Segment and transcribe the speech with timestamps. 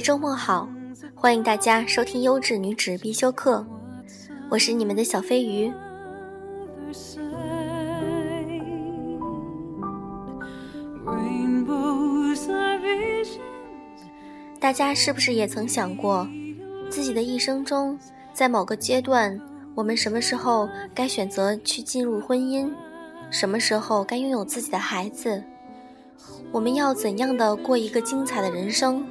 [0.00, 0.68] 周末好，
[1.14, 3.66] 欢迎大家收听优质女纸必修课，
[4.48, 5.72] 我是你们的小飞鱼。
[14.60, 16.28] 大家是不是也曾想过，
[16.90, 17.98] 自己的一生中，
[18.32, 19.40] 在某个阶段，
[19.74, 22.70] 我们什么时候该选择去进入婚姻，
[23.30, 25.42] 什么时候该拥有自己的孩子？
[26.50, 29.04] 我们要怎样的过一个精彩的人生？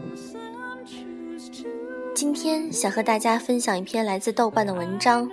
[2.17, 5.29] 今天想和大家分享一篇来自豆瓣的文章。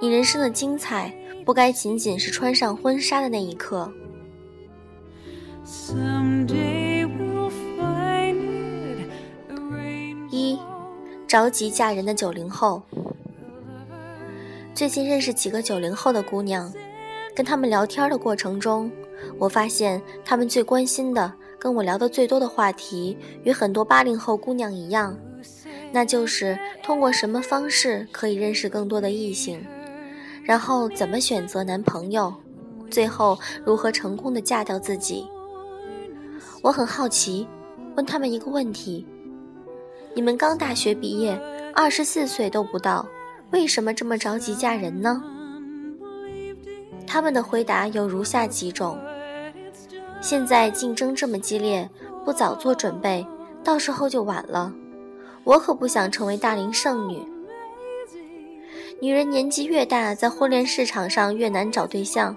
[0.00, 1.12] 你人生的精彩，
[1.44, 3.92] 不该仅仅是穿上婚纱的那一刻。
[10.30, 10.56] 一，
[11.26, 12.80] 着急嫁人的九零后。
[14.72, 16.72] 最近认识几个九零后的姑娘，
[17.34, 18.88] 跟他们聊天的过程中。
[19.36, 25.18] 我发现他们最关心的、跟我聊的最多的话题，与很多八零后姑娘一样，
[25.92, 29.62] 那就是通过什么方式可以认识更多的异性，
[30.42, 32.32] 然后怎么选择男朋友，
[32.90, 35.28] 最后如何成功的嫁掉自己。
[36.62, 37.46] 我很好奇，
[37.94, 39.06] 问他们一个问题：
[40.14, 41.38] 你们刚大学毕业，
[41.74, 43.06] 二十四岁都不到，
[43.50, 45.22] 为什么这么着急嫁人呢？
[47.06, 48.98] 他们的回答有如下几种。
[50.22, 51.86] 现在竞争这么激烈，
[52.24, 53.26] 不早做准备，
[53.62, 54.72] 到时候就晚了。
[55.44, 57.22] 我可不想成为大龄剩女。
[59.00, 62.36] 女人年纪越大，在婚恋市场上越难找对象。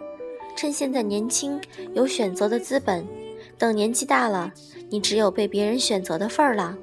[0.55, 1.59] 趁现在年轻，
[1.93, 3.05] 有选择的资本，
[3.57, 4.51] 等年纪大了，
[4.89, 6.75] 你只有被别人选择的份儿了。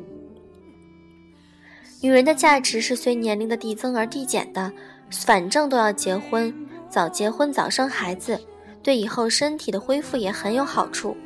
[2.01, 4.71] 女人的价值是随年龄的递增而递减的，
[5.11, 6.55] 反正都要结婚，
[6.89, 8.39] 早结婚早生孩子。
[8.83, 11.17] 对以后身体的恢复也很有好处。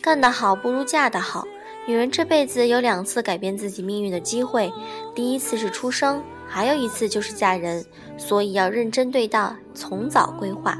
[0.00, 1.46] 干得好不如嫁得好。
[1.88, 4.70] 女人这辈子有两次改变自己命运的机会，
[5.14, 7.82] 第一次是出生，还有一次就是嫁人。
[8.18, 10.78] 所以要认真对待，从早规划。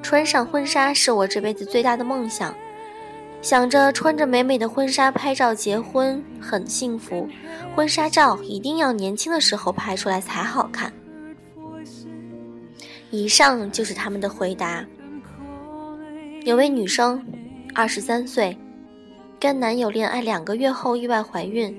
[0.00, 2.54] 穿上婚纱是我这辈子最大的梦想，
[3.42, 7.28] 想着穿着美美的婚纱拍照结婚很幸福。
[7.74, 10.92] 婚纱照一定要年轻的时候拍出来才好看。
[13.10, 14.86] 以上就是他们的回答。
[16.44, 17.20] 有位女生，
[17.74, 18.56] 二十三岁，
[19.44, 21.78] 跟男友恋爱两个月后意外怀孕，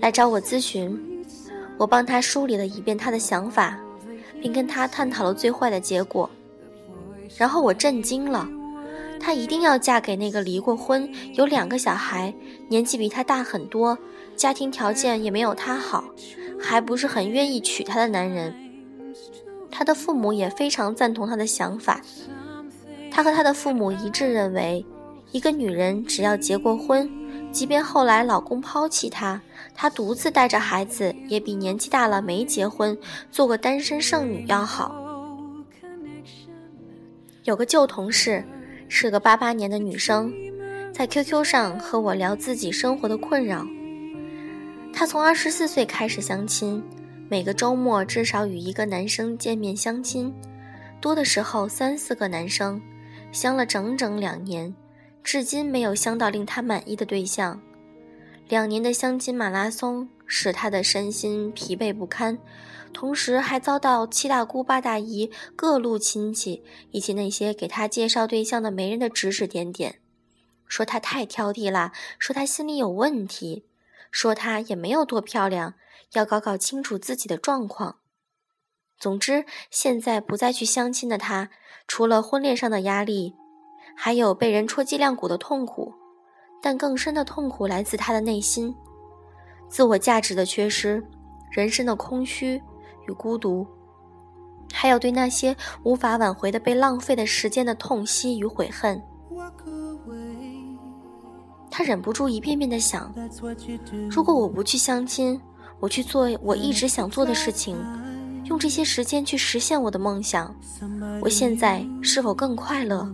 [0.00, 0.98] 来找我咨询。
[1.76, 3.78] 我帮她梳理了一遍她的想法，
[4.40, 6.30] 并跟她探讨了最坏的结果。
[7.36, 8.48] 然后我震惊了，
[9.20, 12.32] 她一定要嫁给那个离过婚、有两个小孩、
[12.68, 13.98] 年纪比她大很多、
[14.34, 16.02] 家庭条件也没有她好，
[16.58, 18.54] 还不是很愿意娶她的男人。
[19.70, 22.00] 她的父母也非常赞同她的想法。
[23.10, 24.86] 她和她的父母一致认为，
[25.32, 27.10] 一个女人只要结过婚，
[27.50, 29.40] 即便后来老公抛弃她，
[29.74, 32.96] 她独自带着孩子，也比年纪大了没结婚
[33.30, 34.94] 做个单身剩女要好。
[37.44, 38.44] 有个旧同事，
[38.88, 40.32] 是个八八年的女生，
[40.92, 43.66] 在 QQ 上和我聊自己生活的困扰。
[44.92, 46.82] 她从二十四岁开始相亲。
[47.28, 50.30] 每个周末至少与一个男生见面相亲，
[51.00, 52.78] 多的时候三四个男生，
[53.32, 54.74] 相了整整两年，
[55.22, 57.60] 至今没有相到令他满意的对象。
[58.48, 62.38] 两年的相亲马拉松使他的身心疲惫不堪，
[62.92, 70.00] 同时还遭到七大姑八大姨、各路亲戚以及那些给他介绍对象的媒人的指指点点，
[70.66, 73.64] 说他太挑剔了，说他心里有问题，
[74.10, 75.74] 说他也没有多漂亮。
[76.12, 78.00] 要搞搞清楚自己的状况。
[78.98, 81.48] 总之，现在不再去相亲的他，
[81.88, 83.34] 除了婚恋上的压力，
[83.94, 85.92] 还有被人戳脊梁骨的痛苦。
[86.60, 88.74] 但更深的痛苦来自他的内心，
[89.68, 91.02] 自我价值的缺失，
[91.50, 92.62] 人生的空虚
[93.08, 93.66] 与孤独，
[94.72, 99.02] 还有对那些无法挽回的被浪费的时间的痛惜与悔恨。
[101.70, 103.12] 他忍不住一遍遍的想：
[104.08, 105.40] 如果我不去相亲。
[105.80, 107.76] 我去做我一直想做的事情，
[108.44, 110.54] 用这些时间去实现我的梦想。
[111.20, 113.12] 我现在是否更快乐？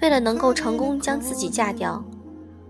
[0.00, 2.02] 为了能够成功将自己嫁掉，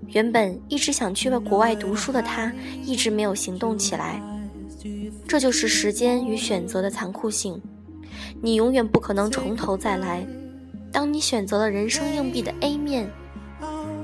[0.08, 2.52] 原本一直想去国外读书的他，
[2.84, 4.22] 一直没有行动起来。
[5.26, 7.60] 这就是时间与选择的残酷性。
[8.40, 10.26] 你永远不可能从头再来。
[10.90, 13.10] 当你选择了人生硬币的 A 面，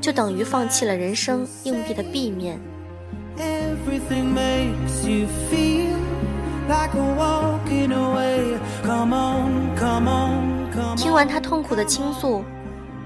[0.03, 2.61] 就等于放弃了人生硬币的 B 面。
[10.97, 12.45] 听完他痛苦的倾诉，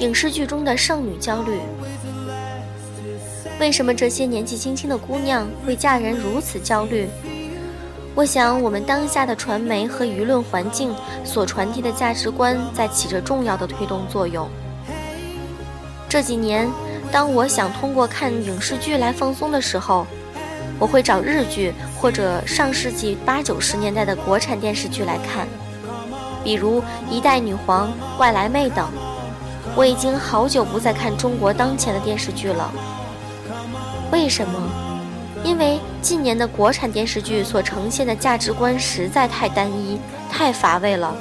[0.00, 1.58] 影视剧中的剩女焦虑。
[3.58, 7.08] 为什么这些年纪轻轻的姑娘会嫁人如此焦虑？
[8.14, 14.48] 我想，我们当下的传媒和舆论环境所传递的价值观在起着重要的推动作用。
[16.08, 16.68] 这几年，
[17.10, 20.06] 当我想通过看影视剧来放松的时候，
[20.78, 25.46] 我会找日剧或者上世纪八九十年代的国产电视剧来看，
[26.44, 26.80] 比如
[27.10, 28.88] 《一代女皇》《外来妹》等。
[29.78, 32.68] 我已经好久不再看中国当前的电视剧了。
[34.10, 34.60] 为什么？
[35.44, 39.96] 因为近年的国产电视剧所呈现的价值观实在太单一、
[40.28, 41.16] 太乏味了，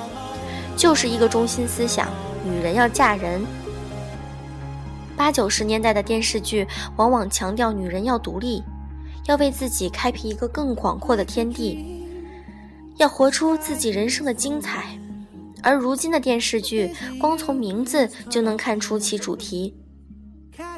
[0.76, 2.10] 就是一个中心思想：
[2.44, 3.46] 女人要嫁人。
[5.16, 8.64] 八九十年代的电视剧往往强调女人要独立，
[9.28, 12.04] 要为自己开辟一个更广阔的天地，
[12.96, 14.97] 要活出自己人生的精彩。
[15.68, 19.76] 而如今的电视剧，光从名字就能看出其主题。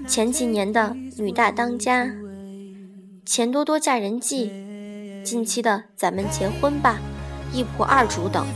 [0.07, 0.81] 前几年的
[1.21, 2.06] 《女大当家》
[3.24, 4.47] 《钱多多嫁人记》，
[5.24, 6.97] 近期的《咱们结婚吧》
[7.56, 8.47] 《一仆二主》等，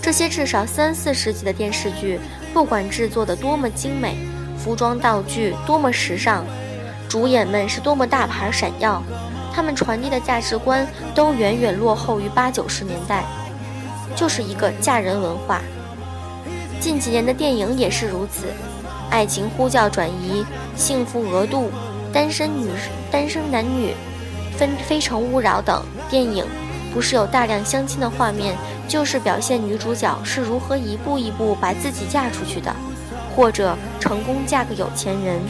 [0.00, 2.18] 这些至少三四十集的电视剧，
[2.54, 4.16] 不管制作的多么精美，
[4.56, 6.46] 服装道具多么时尚，
[7.10, 9.02] 主演们是多么大牌闪耀，
[9.52, 13.26] 他们传递的价值观都远远落后于八九十年代，
[14.18, 15.60] 就是一个嫁人文化。
[16.80, 18.46] 近几年的电影也是如此。
[19.10, 20.44] 爱情呼叫转移、
[20.74, 21.70] 幸福额度、
[22.12, 22.68] 单身女、
[23.12, 23.94] 单身男女、
[24.56, 26.44] 分非诚勿扰等电影，
[26.92, 28.56] 不是有大量相亲的画面，
[28.88, 32.74] 就是表现女主角是如何一步一步把自己嫁出去的，
[33.36, 35.40] 或者成功嫁个有钱人。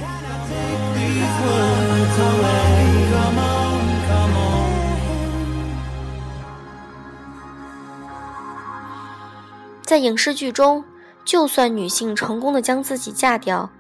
[9.89, 10.85] 在影视剧中。
[11.25, 13.71] 就算女性成功的将自己嫁掉，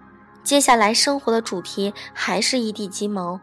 [0.42, 3.40] 接下来生活的主题还是一地鸡毛，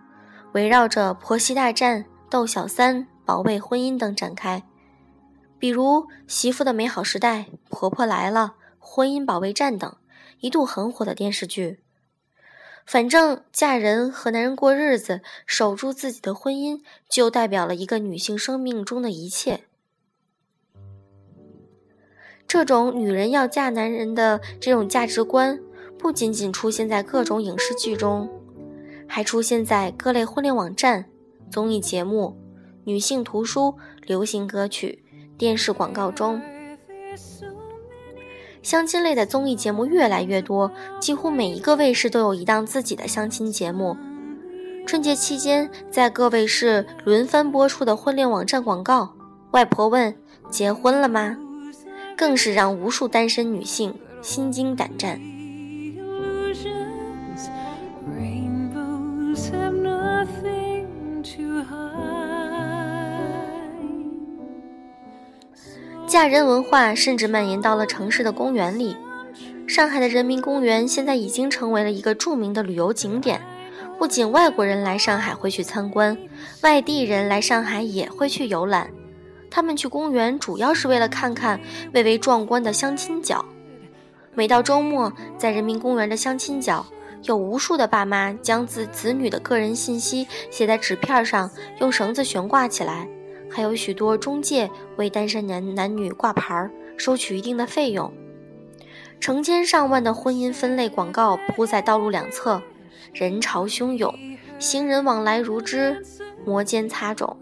[0.53, 4.63] 围绕着婆媳大战、斗小三、保卫婚姻等展开。
[5.59, 7.39] 比如《媳妇的美好时代》
[7.69, 9.95] 《婆婆来了》《婚姻保卫战》等
[10.39, 11.79] 一度很火的电视剧。
[12.85, 19.65] 反正嫁人和男人过日子，守住自己的婚姻，就代表了一个女性生命中的一切。
[22.55, 25.59] 这种女人要嫁男人的这种价值观，
[25.99, 28.29] 不仅仅出现在各种影视剧中，
[29.05, 31.03] 还出现在各类婚恋网站、
[31.51, 32.33] 综艺节目、
[32.85, 33.75] 女性图书、
[34.05, 35.03] 流行歌曲、
[35.37, 36.41] 电视广告中。
[38.63, 40.71] 相亲类的综艺节目越来越多，
[41.01, 43.97] 几乎每一个卫视都有一档自己的相亲节目。
[44.87, 49.13] 春节期间，在各卫视轮番播出的婚恋网站广告，
[49.51, 50.15] 外婆问
[50.49, 51.37] ：“结婚了吗？”
[52.17, 55.19] 更是让无数单身女性心惊胆战。
[66.07, 68.95] 嫁人文化甚至蔓延到了城市的公园里。
[69.67, 73.41] 上海的人民公园现在已经成为了一个著名的旅游景点，
[73.97, 76.17] 不仅外国人来上海会去参观，
[76.61, 78.89] 外地人来上海也会去游览。
[79.49, 81.59] 他们去公园主要是为了看看
[81.93, 83.43] 蔚为壮观的相亲角。
[84.33, 86.85] 每到周末，在人民公园的相亲角，
[87.23, 91.49] 有无数的爸妈将子子女的个人信息写在纸片上，
[91.79, 93.07] 用绳子悬挂起来。
[93.49, 98.11] 还有许多中介为单身男男女挂牌，收取一定的费用。
[99.21, 102.61] 成千上万的婚姻分类广告铺在道路两侧，
[103.13, 104.13] 人潮汹涌，
[104.59, 106.03] 行人往来如织，
[106.45, 107.33] 摩肩擦踵。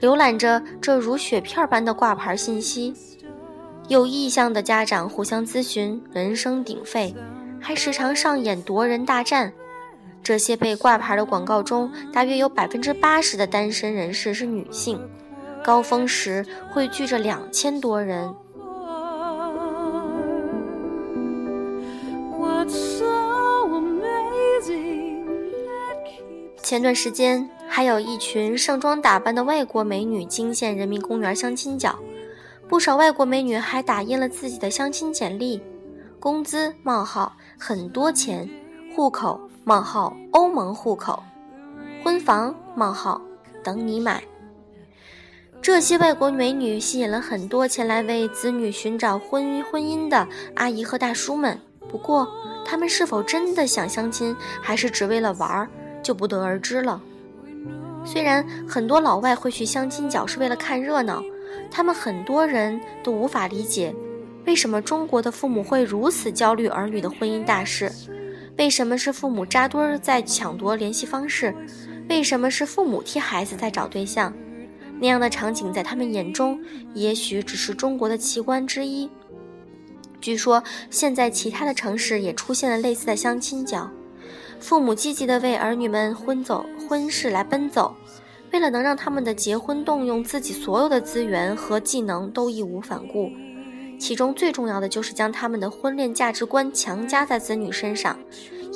[0.00, 2.92] 浏览着这如雪片般的挂牌信息，
[3.88, 7.14] 有意向的家长互相咨询人声鼎沸，
[7.60, 9.52] 还时常上演夺人大战。
[10.22, 15.00] 这些被挂牌的广告中，大约有百分之八十的单身人士是女性，
[15.64, 18.34] 高峰时汇聚着两千多人。
[26.62, 27.48] 前段时间。
[27.76, 31.94] 还有一群盛装打扮的外国美女惊现人民公园相亲角，
[32.66, 35.60] 不少外国美女还打印了自己的相亲简历，
[36.18, 38.48] 工资冒号很多钱。
[38.94, 41.22] 户口冒号欧盟户口，
[42.02, 43.20] 婚房冒号
[43.62, 44.24] 等你买。
[45.60, 51.60] 这些外国美女吸引了很多前来为子女寻找婚婚姻的阿姨和大叔们。
[51.90, 52.26] 不过，
[52.64, 55.68] 他们是否真的想相亲，还是只为了玩儿，
[56.02, 56.98] 就不得而知了。
[58.06, 61.22] 虽然很多老外会去相亲角是为了看热闹，
[61.70, 63.92] 他们很多人都无法理解，
[64.46, 67.90] 为什么中国的父母会如此焦虑儿女的婚姻大事。
[68.56, 71.54] 为什么是父母扎堆儿在抢夺联系方式？
[72.08, 74.32] 为什么是父母替孩子在找对象？
[74.98, 76.58] 那样的场景在他们眼中，
[76.94, 79.10] 也许只是中国的奇观之一。
[80.22, 83.90] 据说现在其他的城市也出现了类似的相亲角，
[84.58, 87.94] 父母积极地为儿女们婚走婚事来奔走，
[88.52, 93.30] 为了能让他们的结婚动用自己所有的资源和技能都义无反顾。
[93.98, 98.18] 其中最重要的就是将他们的婚恋价值观强加在子女身上，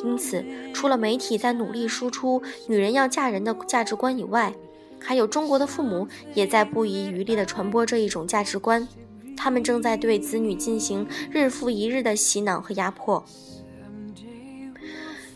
[0.03, 4.53] 因此，除了媒体在努力输出女人要嫁人的价值观以外，
[4.99, 8.89] 还有中国的父母也在不遗余力地传播这一种价值观，
[9.37, 13.23] 他们正在对子女进行日复一日的洗脑和压迫。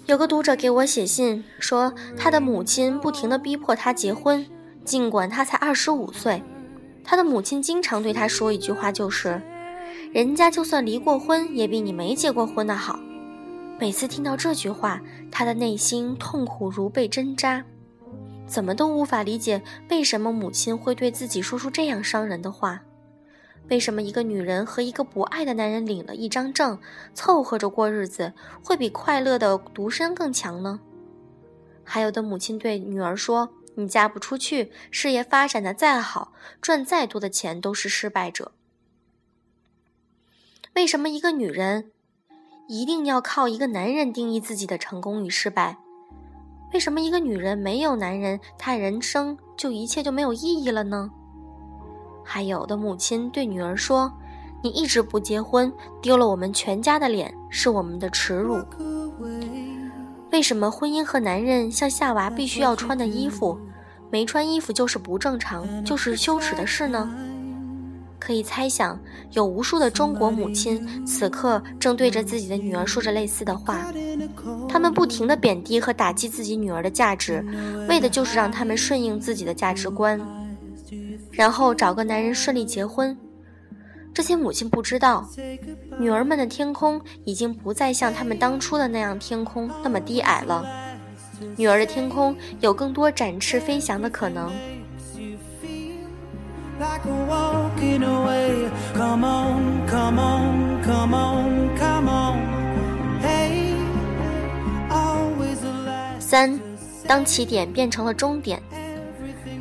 [0.06, 4.46] 有个读者给我写信说，他的母亲不停地逼迫他结婚，
[4.84, 6.42] 尽管他才二十五岁，
[7.02, 9.40] 他的母亲经常对他说一句话，就是。
[10.12, 13.00] 人家就算离过婚，也比你没结过婚的好。
[13.80, 17.64] 每次听到这句话，他的内心痛苦如被针扎，
[18.46, 22.82] 怎么都无法理解为什么母亲会对自己说出这样伤人的话。
[23.68, 26.78] 为什么一个女人和一个不爱的男人领了一张证，
[27.14, 30.80] 凑合着过日子，会比快乐的独身更强呢？
[31.82, 38.52] 还有的母亲对女儿说：“你嫁不出去，事业发展的再好，赚再多的钱都是失败者。”
[40.76, 41.92] 为什么一个女人
[42.68, 45.78] 一定要靠一个男人定义自己的成功与失败？
[46.72, 51.10] 为什么一个女人没有男人，她人生就一切就没有意义了呢？
[52.24, 54.12] 还有的母亲对女儿说
[54.62, 58.58] ：“你一直不结婚，丢了我们全家的脸，是我们的耻辱。”
[60.32, 63.56] 为什么婚姻和男人像夏娃必须要穿的衣服，
[64.10, 67.08] 没穿衣服就是不正常，就是羞耻的事呢？
[68.18, 68.98] 可以猜想，
[69.32, 73.92] 有无数的中国母亲此刻正对着自己的女儿说着类似的话，
[74.66, 77.44] 他们不停地贬低和打击自己女儿的价值，
[77.86, 80.18] 为的就是让他们顺应自己的价值观，
[81.36, 83.16] 然后找个男人顺利结婚。
[84.12, 85.28] 这些母亲不知道，
[85.98, 90.64] 女儿们的天空已经不再像他们当初的那样天空那么低矮了，
[91.56, 94.52] 女儿的天空有更多展翅飞翔的可能。
[106.20, 106.60] 三，
[107.06, 108.62] 当起点变成了终点，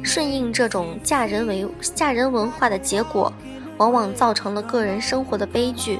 [0.04, 3.32] 顺应这种嫁人为嫁人文化的结果，
[3.78, 6.00] 往往造成了个人生活的悲剧。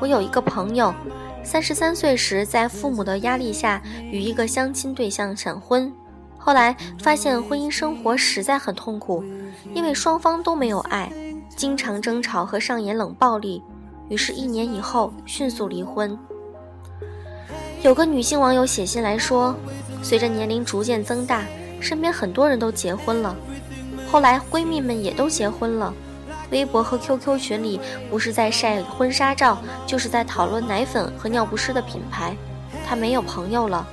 [0.00, 0.94] 我有一个朋友，
[1.42, 5.92] 三十三岁时在父母的压力下与一个相亲对象闪婚。
[6.38, 9.22] 后来发现婚姻生活实在很痛苦，
[9.74, 11.12] 因为双方都没有爱，
[11.54, 13.62] 经常争吵和上演冷暴力，
[14.08, 16.18] 于是，一年以后迅速离婚。
[17.82, 19.54] 有个女性网友写信来说，
[20.02, 21.44] 随着年龄逐渐增大，
[21.82, 23.34] 身边很多人都结婚了，
[24.10, 25.92] 后来闺蜜们也都结婚了，
[26.50, 32.36] 微博和 QQ 群里不是在晒婚纱照，就是在讨论奶粉和尿不湿的品牌，
[32.86, 33.84] 她没有朋友了。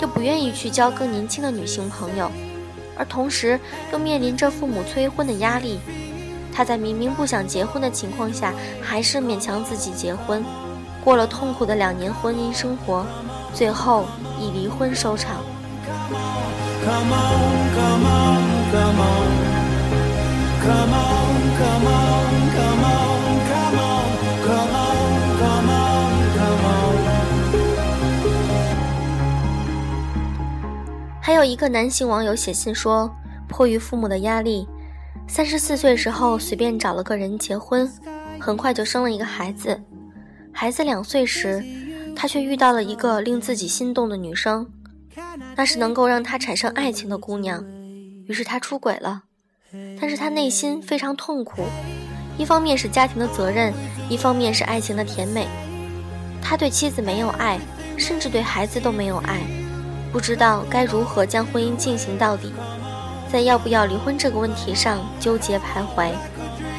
[0.00, 2.30] 又不愿意去交更年轻的女性朋友，
[2.96, 3.58] 而同时
[3.92, 5.78] 又面临着父母催婚的压力，
[6.52, 10.44] 她在明明不想结婚的情况下，还是勉强自己结婚，
[11.02, 13.04] 过了痛苦的两年婚姻生活，
[13.52, 14.04] 最后
[14.38, 15.36] 以离婚收场。
[16.84, 19.30] Come on come on come on.
[20.64, 24.06] Come on come on come on come on.
[24.44, 25.08] Come on
[25.40, 26.94] come on come on.
[31.22, 33.10] 还有一个男性网友写信说
[33.48, 34.68] 迫于父母的压力
[35.26, 37.90] 三十四岁时候随便找了个人结婚
[38.38, 39.80] 很快就生了一个孩子。
[40.52, 41.64] 孩子两岁时
[42.14, 44.73] 他却遇到了一个令自己心动的女生。
[45.56, 47.64] 那是能够让他产生爱情的姑娘。
[48.26, 49.22] 于是他出轨了，
[50.00, 51.62] 但是他内心非常痛苦，
[52.38, 53.72] 一方面是家庭的责任，
[54.08, 55.46] 一方面是爱情的甜美。
[56.42, 57.58] 他对妻子没有爱，
[57.96, 59.40] 甚至对孩子都没有爱。
[60.12, 62.52] 不知道该如何将婚姻进行到底，
[63.30, 66.12] 在要不要离婚这个问题上纠结徘徊，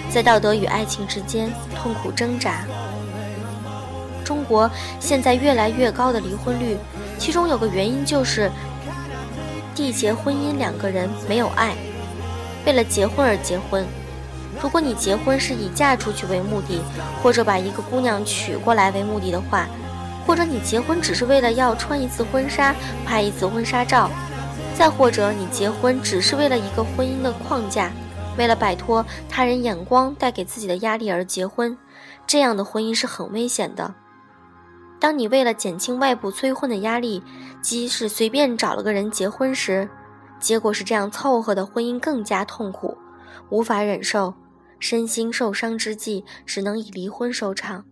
[0.10, 2.66] 在道德与爱情之间痛苦挣扎。
[4.24, 4.70] 中国
[5.00, 6.78] 现在越来越高的离婚率，
[7.18, 8.52] 其中有个原因就是
[9.76, 11.76] 缔结婚姻两个人没有爱，
[12.66, 13.86] 为了结婚而结婚。
[14.62, 16.82] 如果你结婚是以嫁出去为目的，
[17.22, 19.68] 或者把一个姑娘娶过来为目的的话，
[20.26, 22.74] 或者你结婚只是为了要穿一次婚纱、
[23.06, 24.10] 拍一次婚纱照，
[24.78, 27.92] 再或者你结婚只是为了一个婚姻的框架，
[28.38, 31.78] 为了摆脱他人眼光带给自己的压力而结婚，
[32.26, 33.94] 这样的婚姻是很危险的。
[35.06, 37.22] 当你为了减轻外部催婚的压力，
[37.62, 39.88] 即使随便找了个人结婚时，
[40.40, 42.98] 结果是这样凑合的婚姻更加痛苦，
[43.52, 44.34] 无法忍受。
[44.80, 47.86] 身心受伤之际，只能以离婚收场。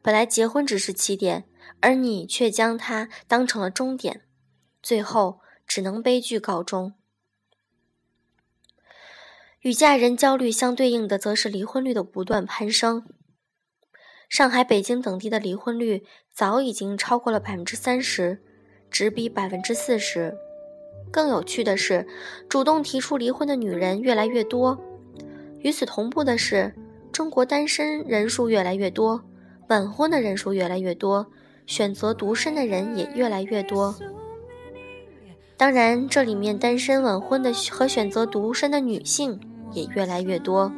[0.00, 1.44] 本来结婚只是起点，
[1.80, 4.22] 而你却将它当成了终点，
[4.82, 6.94] 最后只能悲剧告终。
[9.60, 13.04] 与嫁人焦虑相对应的，则是离婚率的不断攀升。
[14.32, 18.40] 上海、北京等地的离婚率早已经超过了百分之三十，
[18.90, 20.34] 直逼百分之四十。
[21.10, 22.06] 更有趣的是，
[22.48, 24.82] 主动提出离婚的女人越来越多。
[25.58, 26.74] 与此同步的是，
[27.12, 29.22] 中国单身人数越来越多，
[29.68, 31.26] 晚婚的人数越来越多，
[31.66, 33.94] 选择独身的人也越来越多。
[35.58, 39.38] 当然，这里面单身晚婚的和选择独身的女性
[39.72, 40.72] 也越来越多。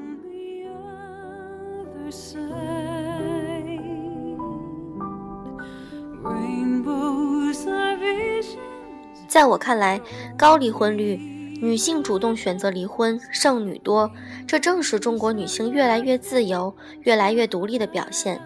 [9.35, 10.01] 在我看来，
[10.39, 11.17] 高离婚率。
[11.61, 14.09] 女性主动选择离婚，剩女多，
[14.47, 18.41] 这正是中国女性越来越自由、越来越独立的表现。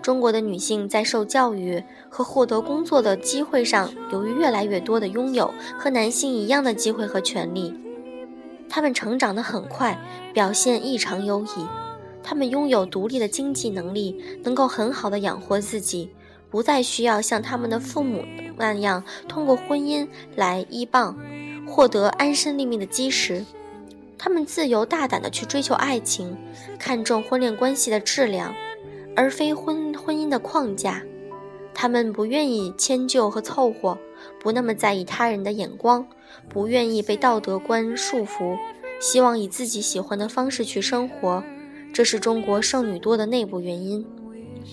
[0.00, 7.78] 中国的女性在受教育和获得工作的机会上，由于越来越多的拥有和男性一样的机会和权利，
[8.70, 10.00] 她们成长得很快，
[10.32, 11.66] 表现异常优异。
[12.22, 16.08] 她们拥有独立的经济能力，能够很好的养活自己，
[16.50, 18.24] 不再需要像他们的父母
[18.56, 21.18] 那样通过婚姻来依傍。
[21.68, 23.44] 获得安身立命的基石，
[24.16, 26.36] 他们自由大胆地去追求爱情，
[26.78, 28.54] 看重婚恋关系的质量，
[29.16, 31.02] 而非婚婚姻的框架。
[31.74, 33.98] 他们不愿意迁就和凑合，
[34.40, 36.06] 不那么在意他人的眼光，
[36.48, 38.56] 不愿意被道德观束缚，
[39.00, 41.42] 希望以自己喜欢的方式去生活。
[41.92, 44.06] 这是中国剩女多的内部原因。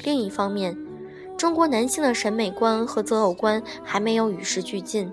[0.04, 0.78] 另一方面，
[1.38, 5.12] 中国男性的审美观和择偶观还没有与时俱进。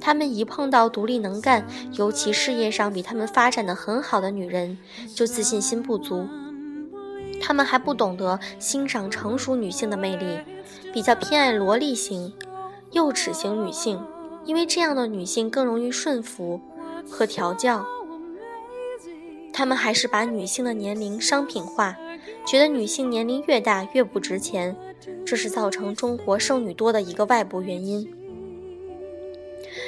[0.00, 4.76] 他们一碰到独立能干，尤其事业上比他们发展的很好的女人，
[5.14, 6.26] 就自信心不足。
[7.40, 10.40] 他们还不懂得欣赏成熟女性的魅力，
[10.92, 12.32] 比较偏爱萝莉型、
[12.90, 14.00] 幼齿型女性，
[14.44, 16.60] 因为这样的女性更容易顺服
[17.08, 17.86] 和调教。
[19.52, 21.96] 他们还是把女性的年龄商品化，
[22.46, 24.76] 觉得女性年龄越大越不值钱，
[25.24, 28.08] 这是造成中国剩女多的一个外部原因。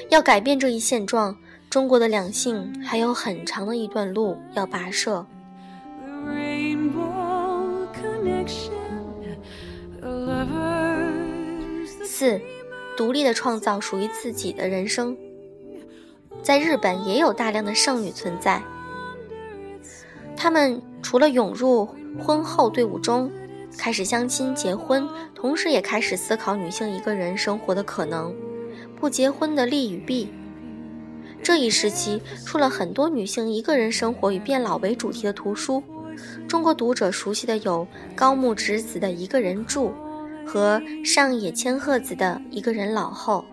[0.09, 1.37] 要改变这一现状，
[1.71, 5.27] 中国的两性还有很长的一段路要跋涉。
[12.05, 12.41] 四，
[12.97, 15.17] 独立的创造属于自己的人生。
[16.43, 18.63] 在日本也有大量的剩女存在，
[20.37, 21.89] 她们除了涌入
[22.23, 23.31] 婚后队伍中，
[23.77, 28.35] 开始相亲结婚，同时也开始思考女性一个人生活的可能。
[28.97, 30.33] 不结婚的利与弊。
[31.43, 35.83] 这一时期出了很多女性一个人生活与变老为主题的图书。
[36.49, 39.93] 中国读者熟悉的有高木直子的《一个人住》
[40.47, 43.45] 和上野千鹤子的《一个人老后》。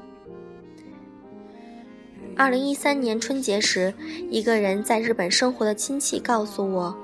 [2.37, 3.93] 二零一三年春节时，
[4.29, 6.95] 一个人在日本生活的亲戚告诉我，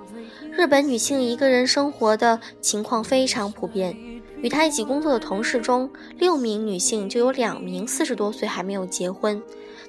[0.58, 3.96] 日本女性一个人生活的情况非常普遍。
[4.42, 9.40] 与她一起工作的同事中，六名女性就有两名四十多岁还没有结婚，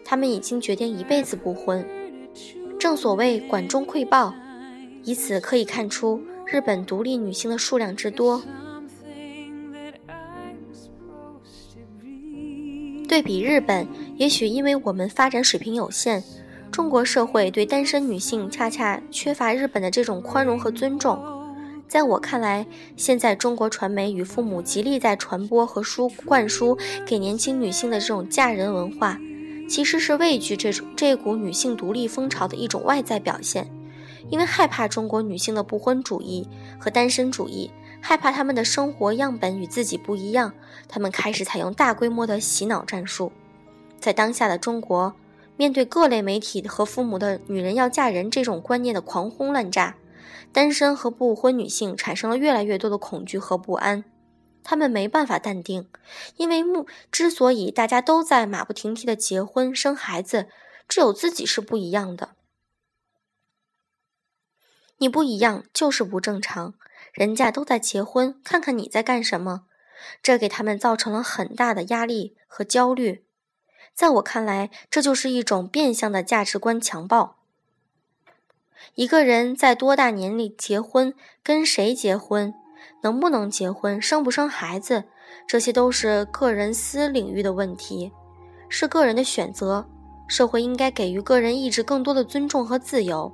[0.04, 1.82] 她们已经决定一辈子不婚。
[2.78, 4.34] 正所谓管中窥豹，
[5.04, 8.42] 以此可以看出日本独立女性的数量之多。
[13.08, 16.22] 对比日本，也许因为我们发展水平有限，
[16.78, 21.20] 中国社会对单身女性恰恰缺乏日本的这种宽容和尊重。
[21.88, 22.64] 在我看来，
[22.96, 29.18] 现在中国传媒与父母极力在传播和输灌输给年轻女性的这种嫁人文化，
[29.68, 33.68] 其实是畏惧这种这股女性独立风潮的一种外在表现，
[34.30, 36.46] 因为害怕中国女性的不婚主义
[36.78, 37.68] 和单身主义，
[38.00, 40.52] 害怕她们的生活样本与自己不一样，
[40.86, 43.32] 他们开始采用大规模的洗脑战术。
[43.98, 45.12] 在当下的中国，
[45.58, 49.96] 面对各类媒体和父母的“女人要嫁人”这种观念的狂轰滥炸。
[50.52, 54.04] 单身和不婚女性产生了越来越多的恐惧和不安，
[54.62, 55.90] 他们没办法淡定，
[56.36, 60.46] 因为目之所以大家都在马不停蹄的结婚生孩子，
[60.88, 62.30] 只有自己是不一样的。
[64.98, 66.74] 你不一样就是不正常，
[67.12, 69.66] 人家都在结婚，看看你在干什么，
[70.22, 73.27] 这给他们造成了很大的压力和焦虑。
[73.98, 77.38] 在我看来，这就是一种变相的价值观强暴。
[78.94, 82.54] 一个人在多大年龄结婚，跟谁结婚，
[83.02, 85.02] 能不能结婚，生不生孩子，
[85.48, 88.12] 这些都是个人私领域的问题，
[88.68, 89.84] 是个人的选择。
[90.28, 93.32] 社会应该给予个人意志更多的尊重和自由。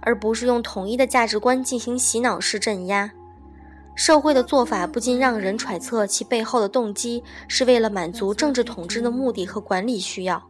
[0.00, 3.12] 而不是用统一的价值观进行洗脑式镇压，
[3.96, 10.40] 社会的做法不禁让人揣测其背后的动机是为了满足政治统治的目的和管理需要。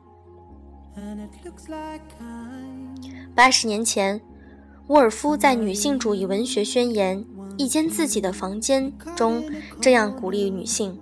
[3.34, 4.20] 八十年前，
[4.88, 7.18] 沃尔夫在《女性主义文学宣言》
[7.56, 9.42] 一间自己的房间中
[9.80, 10.98] 这样鼓励女性：“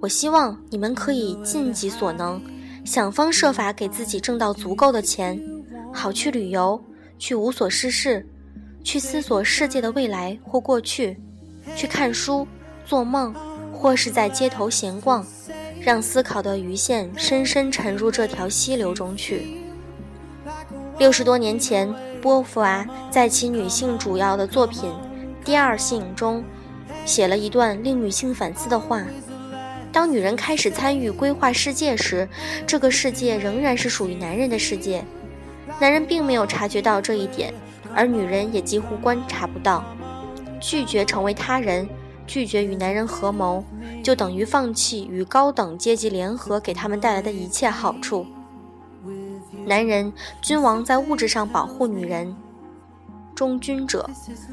[0.00, 2.42] 我希望你们可以尽己所能，
[2.84, 5.40] 想方设法给自己挣到足够的钱，
[5.92, 6.78] 好去旅游。”
[7.20, 8.24] 去无所事事，
[8.84, 11.20] 去思索世界的未来或过去，
[11.76, 12.46] 去看书、
[12.84, 13.34] 做梦，
[13.72, 15.26] 或是在街头闲逛，
[15.80, 19.58] 让思考的鱼线深深沉入这条溪流中去。
[20.98, 24.90] 六十多年前，波伏娃在其女性主要的作品
[25.44, 26.42] 《第二性》中，
[27.04, 29.04] 写了一段令女性反思的话：
[29.92, 32.28] 当女人开始参与规划世界时，
[32.66, 35.04] 这个世界仍然是属于男人的世界。
[35.78, 37.54] 男人并没有察觉到这一点，
[37.94, 39.84] 而女人也几乎观察不到。
[40.60, 41.88] 拒绝成为他人，
[42.26, 43.64] 拒绝与男人合谋，
[44.02, 48.26] 就等于放弃与高等阶级联合给他们带来的一切好处。
[49.66, 52.34] 男人君王在物质上保护女人，
[53.34, 54.08] 忠君者，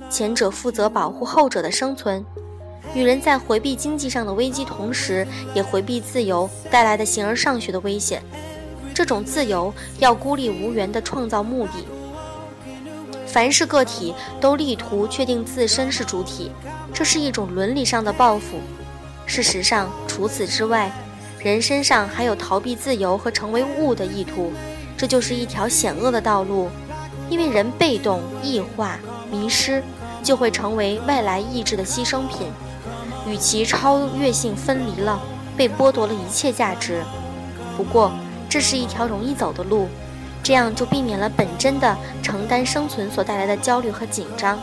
[0.10, 2.24] 前者负责保护后者的生存。
[2.94, 8.22] 女人在回避经济上的危机，同时也回避自由带来的形而上学的危险。
[8.94, 11.86] 这种自由要孤立无援地创造目的。
[13.36, 16.50] 凡是个体都力图确定自身是主体，
[16.94, 18.62] 这是一种伦理上的报复。
[19.26, 20.90] 事实上，除此之外，
[21.40, 24.54] 人身上还有逃避自由和成为物的意图，
[24.96, 26.70] 这就是一条险恶的道路。
[27.30, 28.98] 因为人被动、异化、
[29.30, 29.84] 迷失，
[30.24, 32.48] 就会成为外来意志的牺牲品，
[33.28, 35.20] 与其超越性分离了，
[35.58, 37.04] 被剥夺了一切价值。
[37.76, 38.14] 不过，
[38.48, 39.90] 这是一条容易走的路，
[40.46, 44.60] 这样就避免了本真的承担生存所带来的焦虑和紧张。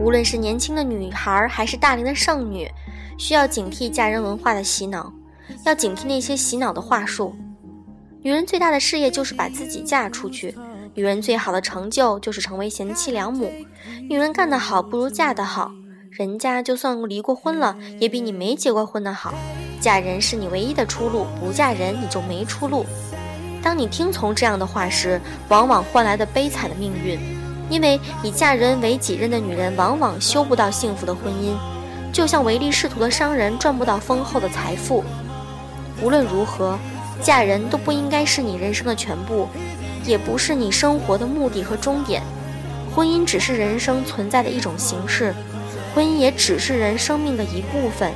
[0.00, 2.68] 无论是年轻的女孩还是大龄的剩女，
[3.16, 5.12] 需要警惕嫁人文化的洗脑，
[5.64, 7.36] 要警惕那些洗脑的话术。
[8.20, 10.52] 女人最大的事业就是把自己嫁出去，
[10.94, 13.52] 女人最好的成就就是成为贤妻良母。
[14.10, 15.70] 女人干得好，不如嫁得好。
[16.16, 19.34] 人家就算离过婚了，也比你没结过婚的好。
[19.80, 22.86] 嫁人是你唯一的出路，不嫁人你就没出路。
[23.60, 27.18] 当你听从这样的话时，往往换来的悲惨的命运，
[27.68, 31.56] 因为以嫁人为己任的女人，往往修不到幸福的婚姻，
[32.12, 35.02] 就像唯利是图的商人赚不到丰厚的财富。
[36.00, 36.78] 无论如何，
[37.20, 39.48] 嫁人都不应该是你人生的全部，
[40.04, 42.22] 也不是你生活的目的和终点。
[42.94, 45.34] 婚姻只是人生存在的一种形式。
[45.94, 48.12] 婚姻也只是人生命的一部分，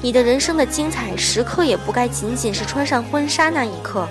[0.00, 4.06] 你的人生的精彩时刻也不该仅仅是穿上婚纱那一刻。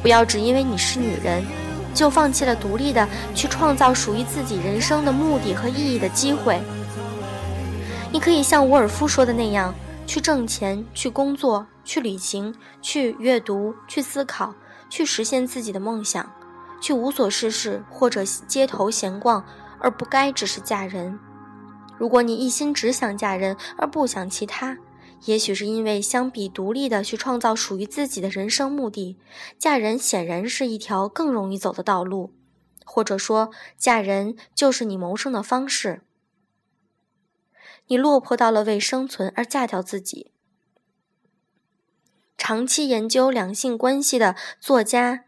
[0.00, 1.44] 不要只因为你是女人，
[1.92, 6.60] 就放弃了独立的去创造属于自己人生的目的和意义的机会。
[8.12, 9.74] 你可以像沃尔夫说的那样，
[10.06, 14.54] 去挣钱，去工作，去旅行，去阅读，去思考，
[14.88, 16.30] 去实现自己的梦想，
[16.80, 19.44] 去无所事事或者街头闲逛，
[19.80, 21.18] 而不该只是嫁人。
[21.98, 24.78] 如果你一心只想嫁人而不想其他，
[25.24, 29.16] 也许是因为相比独立的去创造属于自己的人生目的，
[29.58, 32.34] 嫁人显然是一条更容易走的道路，
[32.84, 36.02] 或者说，嫁人就是你谋生的方式。
[37.86, 40.32] 你落魄到了为生存而嫁掉自己。
[42.36, 45.24] 长期研究两性关系的作家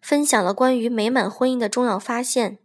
[0.00, 2.58] 分享了关于美满婚姻的重要发现。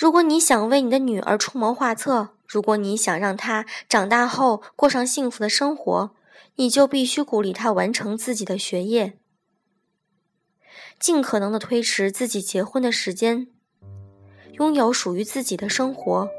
[0.00, 6.12] 如果你想为你的女儿出谋划策，如果你想让她长大后过上幸福的生活，
[6.56, 9.18] 你就必须鼓励她完成自己的学业，
[10.98, 13.48] 尽可能的推迟自己结婚的时间，
[14.52, 16.30] 拥有属于自己的生活，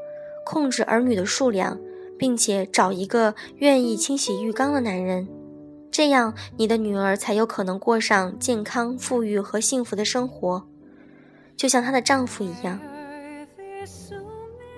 [0.44, 1.78] 控制儿女的数量，
[2.18, 5.28] 并且找一个愿意清洗浴缸的男人，
[5.88, 10.66] 这样你的女儿才有可能过上健康、富裕和幸福的生活。
[11.56, 12.80] 就像她的丈夫一样。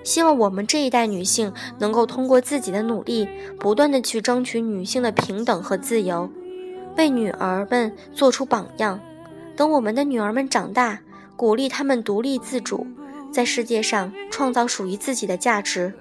[0.03, 3.27] 希望我们这一代女性能够通过自己的努力，
[3.59, 6.29] 不断的去争取女性的平等和自由，
[6.95, 8.99] 为女儿们做出榜样。
[9.55, 10.99] 等我们的女儿们长大，
[11.35, 12.85] 鼓励她们独立自主，
[13.31, 15.93] 在世界上创造属于自己的价值，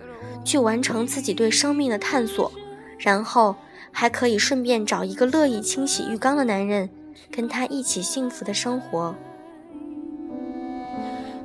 [0.45, 2.53] 去完成自己对生命的探索，
[2.99, 3.57] 然后
[3.91, 6.91] 还可以顺便找一个乐意清洗浴缸的男人，
[7.31, 9.15] 跟他一起幸福的生活。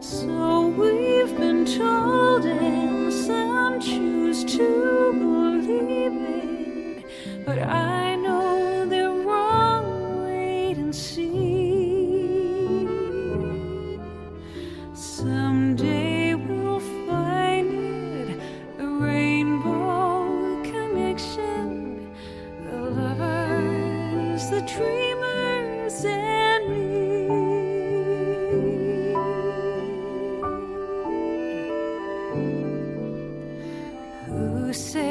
[0.01, 7.05] So we've been told, and some choose to believe it.
[7.45, 8.15] But I
[34.69, 35.08] you say